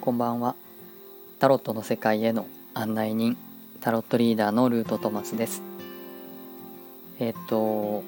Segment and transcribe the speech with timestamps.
[0.00, 0.54] こんばんは。
[1.40, 3.36] タロットの世界への案内人
[3.82, 5.60] タロットリーダーのルートトマスです。
[7.18, 8.02] えっ、と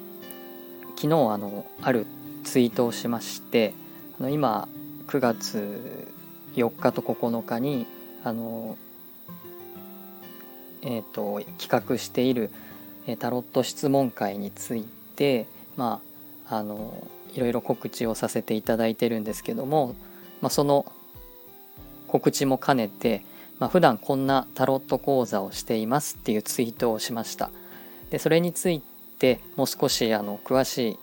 [0.95, 2.07] 昨日あのある
[2.45, 3.75] ツイートをしまして
[4.19, 4.67] あの今
[5.05, 6.11] 9月
[6.55, 7.85] 4日と9日に
[8.23, 8.75] あの
[10.81, 12.49] えっ、と企画している
[13.19, 14.83] タロット質問会につい
[15.15, 15.45] て
[15.77, 16.01] ま
[16.49, 19.93] ああのいろいろ告知をさせていただいてるんですけども、
[20.41, 20.91] まあ、その
[22.13, 23.25] 告知も兼ねて、
[23.57, 27.49] まあ、普段こんなタロット講座をしていますっていうツイートをしました。
[28.11, 28.83] でそれについ
[29.17, 30.99] てもう少しあの詳しい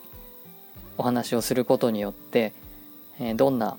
[0.97, 2.53] お話をすることによって、
[3.19, 3.75] えー、どんな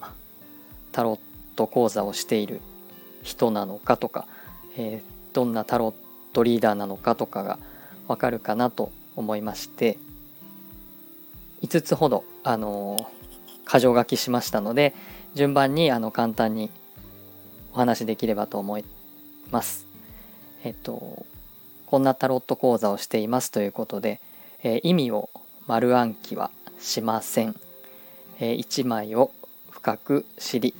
[0.92, 1.20] タロッ
[1.56, 2.60] ト講座をしている
[3.22, 4.26] 人なのかとか、
[4.76, 5.94] えー、どんなタロッ
[6.34, 7.58] トリーダーなのかとかが
[8.08, 9.96] わかるかなと思いまして
[11.62, 13.10] 5つほどあの
[13.66, 14.92] 箇条書きしましたので
[15.34, 16.70] 順番にあの簡単に
[17.72, 18.84] お話できればと思い
[19.50, 19.86] ます。
[20.64, 21.26] えっと
[21.86, 24.20] こんなタロット講座をしていますということで、
[24.62, 25.28] えー、意味を
[25.66, 26.50] 丸暗記は
[26.80, 27.54] しません、
[28.40, 29.30] えー、1枚を
[29.70, 30.74] 深く知り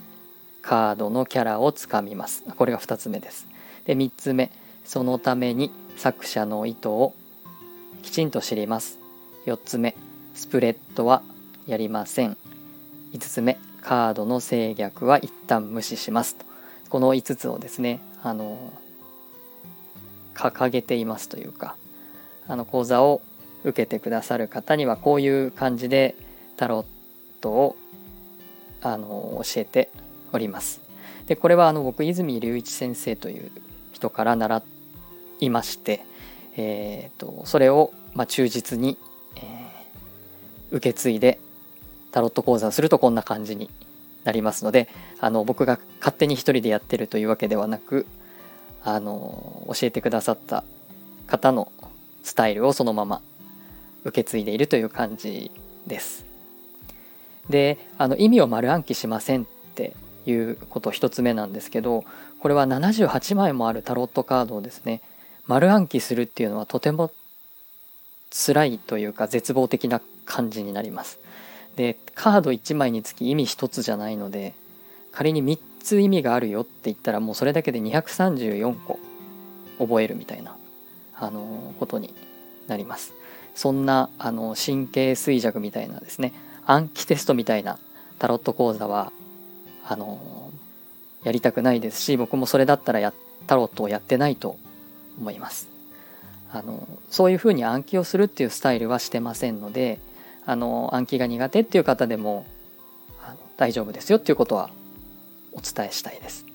[0.63, 2.43] カードのキャラをつかみます。
[2.57, 3.47] これが2つ目です。
[3.85, 4.51] で3つ目
[4.85, 7.13] そのために作者の意図を
[8.01, 8.99] きちんと知ります。
[9.45, 9.95] 4つ目
[10.33, 11.21] スプレッドは
[11.67, 12.37] やりません。
[13.13, 16.35] 5つ目カードの制約は一旦無視します。
[16.35, 16.52] と
[16.93, 18.71] この5つをですねあの
[20.35, 21.75] 掲げていますというか
[22.47, 23.23] あの講座を
[23.63, 26.13] 受けてくださる方にはこういう感じで
[26.55, 26.85] タロッ
[27.41, 27.75] トを
[28.83, 29.89] あの教えて
[30.33, 30.81] おります。
[31.25, 33.51] でこれはあの僕泉隆一先生という
[33.91, 34.61] 人から習
[35.39, 36.05] いまして、
[36.55, 38.99] えーと、それを、まあ、忠実に、
[39.37, 41.39] えー、受け継いで
[42.11, 43.71] タロット講座をするとこんな感じに
[44.23, 44.87] なりますので
[45.19, 48.05] あの僕が勝手に一人でやってるというわけではなく
[48.83, 50.63] あの教えてくださった
[51.27, 51.71] 方の
[52.23, 53.21] スタイルをそのまま
[54.03, 55.51] 受け継いでいるという感じ
[55.87, 56.25] です。
[57.49, 62.05] であの意味を丸暗記しませんっていうこと1つ目なんですけど
[62.39, 65.01] これは78枚もあるタロットカードをですね
[65.45, 67.11] 丸暗記するっていうのはとても
[68.31, 71.19] 辛いというか絶望的な感じになります。
[71.75, 74.53] でカード1枚につき意味1つじゃないので
[75.11, 78.99] 仮に3つ意味があるよって言ったらもうそれだけで234個
[79.79, 80.55] 覚えるみたいな、
[81.15, 82.13] あのことに
[82.67, 83.13] なります。
[83.55, 86.33] そんなあの神経衰弱みたいなですね
[86.65, 87.77] 暗記テストみたいな
[88.17, 89.11] タロット講座は
[89.85, 90.51] あの
[91.23, 93.13] やりたくないですし僕もそれだったらや
[93.45, 94.57] タロットをやってないと
[95.19, 95.69] 思います。
[96.51, 99.99] あのそういうふうに暗記をするっていうスタイルはしてませんので
[100.45, 102.45] あの暗記が苦手っていう方でも
[103.57, 104.69] 大丈夫ですよっていうことは
[105.53, 106.45] お伝えしたいです。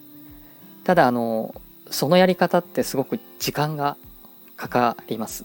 [0.85, 1.55] ただあの
[1.91, 3.97] そのやり方ってすごく時間が
[4.57, 5.45] かかります、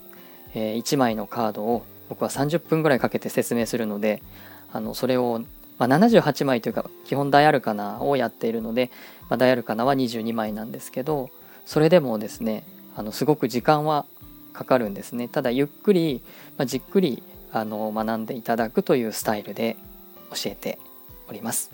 [0.53, 4.21] えー、1枚のカードを僕は30分ぐらいかけて説明するので
[4.71, 5.41] あのそれを、
[5.77, 8.89] まあ、78枚というか基本大アルカナをやっているので、
[9.29, 11.29] まあ、大アルカナは22枚なんですけど
[11.65, 12.65] それでもですね
[12.95, 14.05] あのすごく時間は
[14.53, 15.27] かかるんですね。
[15.27, 16.21] ただゆっくり、
[16.57, 19.77] まあ、じっくりあの学んでいただくというスタイルで
[20.31, 20.79] 教えて
[21.29, 21.71] おります。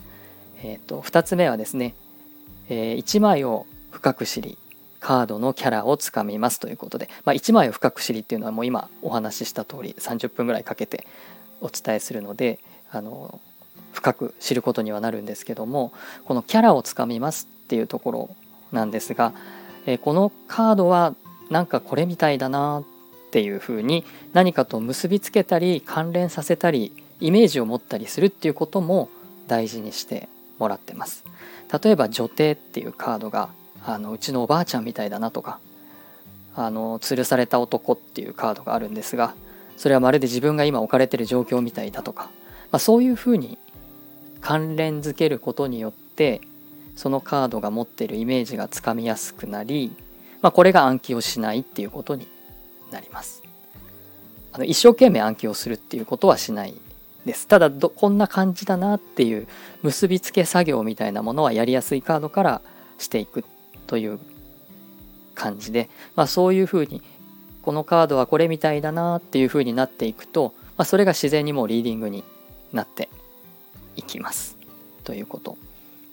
[0.62, 1.95] えーと、2つ目はですね、
[2.67, 4.57] えー、1枚を深く知り
[5.00, 11.07] カードのキャラをつかみますということで、まあ、1枚を深く知りっていうのはもう今お話しした通り30分ぐらいかけて
[11.62, 12.59] お伝えするので
[12.91, 13.39] あの
[13.94, 15.94] 深く知ることにはなるんですけども
[16.25, 18.35] このキャラをつかみますっていうところ
[18.72, 19.34] なんですが、
[19.85, 21.16] えー、このカードは
[21.50, 22.84] なんかこれみたいだな
[23.29, 24.03] っていうふうに
[24.34, 29.09] 何かと結びつけたり関連させたりイメージを持ったりするっていうことも
[29.47, 31.23] 大事にしてもらってます。
[31.84, 33.50] 例えば女帝っていうカードが
[33.85, 35.59] あのうちのおばあちゃんみたいだなとか
[36.56, 39.35] あの吊るされた男っていうカードがあるんですが
[39.78, 42.31] それはまるで自分が今置かれてる状況みたいだとか、
[42.71, 43.59] まあ、そういうふうに
[44.42, 46.42] 関連づけることによって
[46.95, 49.95] そのカードが持ってるイメージがつかみやすくなり、
[50.42, 52.27] まあ、これが暗記をしないっていうことに
[52.91, 53.44] なります。
[54.51, 56.74] あの一生懸命暗記をするっていうことはしない
[57.25, 57.47] です。
[57.47, 59.47] ただこんな感じだなっていう
[59.83, 62.62] 結びつけ作業みたいなものはやりやすいカードから
[62.97, 63.44] していく
[63.88, 64.19] という
[65.36, 67.01] 感じで、まあ、そういうふうに
[67.62, 72.24] このカードはこれみたいだなっていうふうになっていくと、まあ、それが自然にもうリーディングに
[72.74, 73.09] なって
[73.95, 74.57] いきます。
[75.03, 75.57] ということ。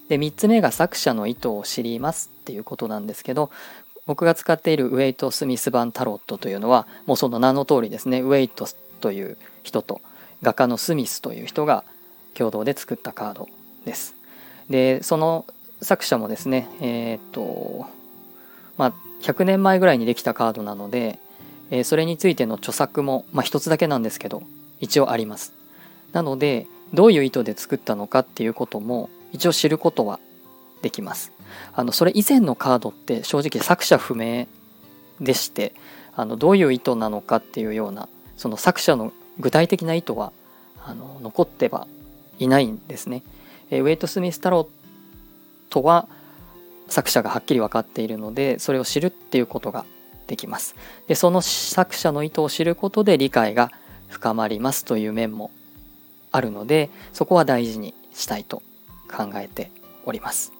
[0.09, 3.51] で3つ目が作者の意図を知りますっていうことなんですけど
[4.07, 8.67] 僕が使っているウェイト・スミス版タロットというのはもうその名の通りですねウェイト
[9.01, 10.01] という人と
[10.43, 11.85] 画家のスミスという人が
[12.35, 13.49] 共同で作ったカード
[13.85, 14.15] です。
[14.71, 15.45] でその
[15.83, 17.87] 作者もですねえっ、と
[18.79, 18.93] まあ
[19.23, 21.19] 100年前ぐらいにできたカードなので、
[21.71, 24.43] えー、それについての著作も、まあ、一つだけなんですけど
[24.81, 25.53] 一応あります
[26.13, 30.21] なのでどういう意図で作ったのかっていうことも一応知ることは
[30.83, 31.33] できます
[31.75, 34.47] あのそれ以前のカードって正直作者不明
[35.21, 35.75] でして
[36.15, 40.33] あのどういう意図なのかっていうようなその作者の具体的な意図は
[40.85, 41.87] あの残っては
[42.39, 43.23] いないんですね。
[43.71, 44.69] えウェイト・スミス・タロッ
[45.71, 46.07] トは
[46.89, 49.85] 作者がはっきり分かっているのでそれを知るっていうことが
[50.27, 50.75] できます。
[51.07, 53.71] でその作者の意図を知ることで理解が
[54.09, 55.51] 深まりますという面も
[56.33, 58.63] あるのでそこは大事にしたいと
[59.11, 59.71] 考えて
[60.05, 60.56] おります。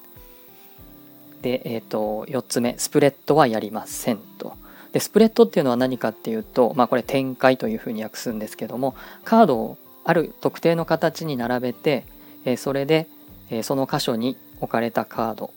[1.43, 4.57] で、えーと、4つ目スプレッドはやりませんと。
[4.93, 12.07] でスプレッドっていうのは何かっていうと、まあ、これ展開というふうに訳すんですけどもカードをある特定の形に並べて、
[12.47, 13.07] えー、それで、
[13.51, 15.51] えー、その箇所に置かれたカード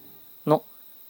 [0.45, 0.63] の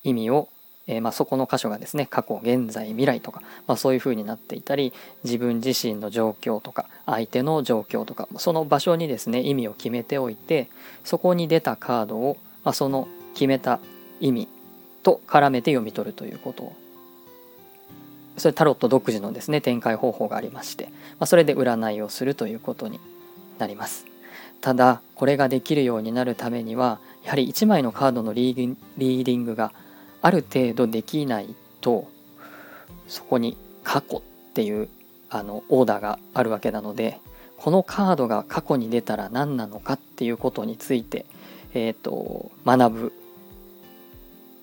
[0.04, 0.50] 意味を、
[0.86, 4.94] えー、まあ、そこの箇所がですね過去現在未来とか、まあ、そういうふうになっていたり
[5.24, 10.70] 自分自身の状況とか相手の状況とかその場所にですね意味を決めておいて
[11.04, 13.80] そこに出たカードを、まあ、その決めた
[14.20, 14.48] 意味
[15.04, 16.64] と絡めて読み取るということ。
[16.64, 16.76] を
[18.40, 20.92] それタロット独自のですね展開方法がありまして、ま
[21.22, 23.00] あ、それで占いをするということに
[23.58, 24.06] なります。
[24.62, 29.72] ただこれができるようになるためにはやはり1枚のカードのリーディングが
[30.22, 32.10] ある程度できないと
[33.08, 34.22] そこに過去っ
[34.54, 34.90] ていう
[35.30, 37.20] あのオーダーがあるわけなので
[37.56, 41.26] このカードが過去に出たら何なのかっていうことについて、
[41.74, 43.14] えーと学ぶ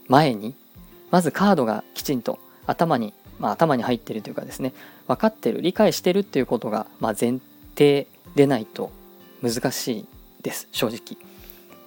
[0.09, 0.55] 前に
[1.11, 4.73] まずカードがきちんと頭に、まあ、頭に入ってるというかですね
[5.07, 7.39] 分かってる理解してるっていうことが、まあ、前
[7.75, 8.91] 提でないと
[9.43, 10.09] 難しい
[10.43, 11.19] です正直。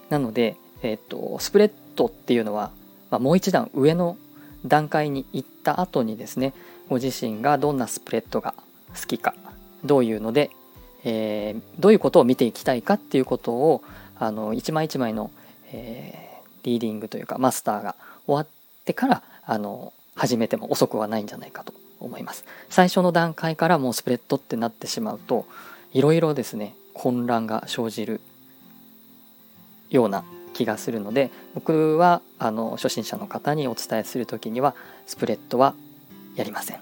[0.10, 2.71] なので、えーと、スプレッドっていうのは、
[3.12, 4.18] まあ、もう一段上の
[4.66, 6.54] 段階に行った後にですね
[6.89, 8.54] ご自身がどんなスプレッドが
[9.00, 9.36] 好きか
[9.86, 10.50] どういうので、
[11.04, 13.83] えー、どういうことを見ていきたいかっていうことを
[14.18, 15.31] あの一枚一枚の、
[15.71, 16.29] えー、
[16.64, 17.96] リーディングというかマスターが
[18.26, 18.48] 終わっ
[18.86, 22.46] てからあの始めても遅くはないんじゃないかと思います。
[22.70, 25.46] 最初の段階からもうスプレッドってなってしまうと
[25.94, 28.22] いろいろですね混乱が生じる
[29.90, 30.24] ような
[30.54, 35.74] 気がするので僕はあの初心者の方にお伝えする時にはスプレッドは
[36.36, 36.80] やりません、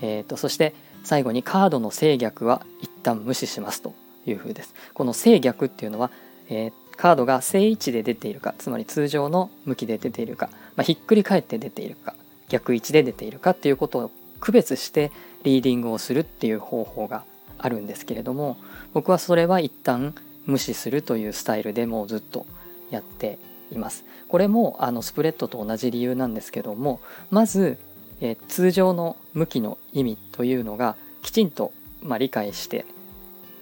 [0.00, 0.74] えーと、そして
[1.04, 3.94] 最後にカードの制逆は一旦無視しますと
[4.26, 4.74] いうふうです。
[4.94, 6.10] この制逆っていうのは、
[6.48, 12.14] えー、カードが正位置で出ているかつまり通常の向きで出ているか、まあ、ひっくり返って出ているか
[12.48, 15.10] 逆位置で出ているかっていうことを区別して
[15.42, 17.24] リーディングをするっていう方法が
[17.58, 18.56] あるんですけれども
[18.92, 20.14] 僕はそれは一旦
[20.46, 22.46] 無視するというスタイルでもうずっと
[22.90, 23.40] やって
[23.72, 24.04] います。
[24.28, 27.00] これもあのスプレッドと同じ理由なんですけども
[27.32, 27.78] まず、
[28.20, 32.84] え通常の向きの意味というのがきちんと、まあ、理解して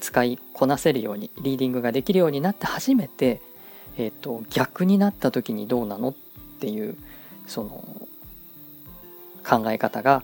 [0.00, 3.40] 使いこなせるようにリーディングができるようになって初めて、
[3.96, 6.14] えーと、逆になった時にどうなのっ
[6.60, 6.96] ていう
[7.46, 8.08] その
[9.46, 10.22] 考え方が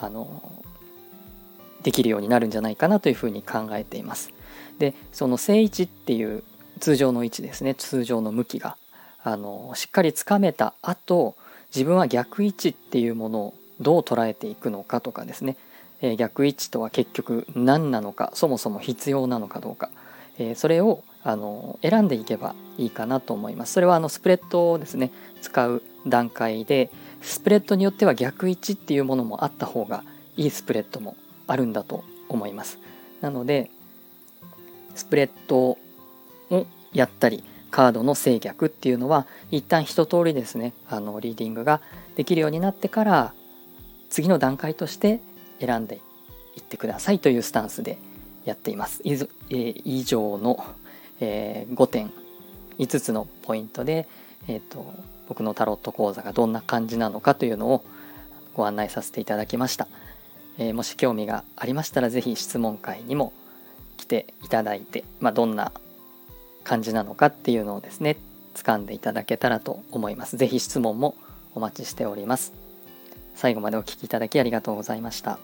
[0.00, 0.42] あの
[1.82, 4.32] できるようになるんじゃないかなというふうに考えています。
[4.78, 6.42] でその正位置っていう
[6.80, 8.76] 通常の位置ですね通常の向きが
[9.24, 11.34] あのしっかりつかめた後
[11.74, 15.56] 自分は逆位置っていうものをどう捉えていくのかとかですね
[16.00, 19.90] え逆位置とは結局何なのかそもそも必要なのかどうか、
[20.38, 23.72] えそれをあの選んでいけばいいかなと思います。
[23.72, 26.90] それはあのスプレッドをですね使う段階で
[27.20, 30.04] スプレッドによっては逆位置っていうものもあった方が
[30.36, 32.78] いいスプレッドもあるんだと思います。
[33.20, 33.70] なので
[34.94, 35.78] スプレッドを
[36.92, 41.80] やったりカードの制逆っていうのは一旦一通りですねあのリーディングが
[42.16, 43.34] できるようになってから
[44.08, 45.20] 次の段階として
[45.60, 46.00] 選んで
[46.56, 47.98] いってくださいというスタンスで
[48.44, 49.02] やっています。
[49.04, 50.64] 以上の、
[51.20, 52.12] え5点
[52.78, 54.08] 5つのポイントで、
[54.46, 54.94] えーと、
[55.28, 57.84] 僕のタロット講座がどんな感じなのかというのを
[58.54, 59.88] ご案内させていただきました。
[60.58, 63.32] えー、もし興味がありましたら是非質問会にも
[63.96, 65.72] 来ていただいて、まあ、どんな
[66.64, 68.16] 感じなのかっていうのをですね
[68.54, 70.36] 掴んでいただけたらと思います。
[70.36, 71.14] 是非質問も
[71.54, 72.52] お待ちしております。
[73.34, 75.38] 最後までお聴きいただきありがとうございました。